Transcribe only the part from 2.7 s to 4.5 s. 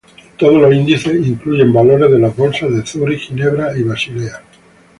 de Zúrich, Ginebra y Basilea.